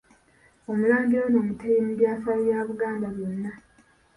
[0.71, 3.51] Omulangira ono Mutebi mu byafaayo bya Buganda byonna.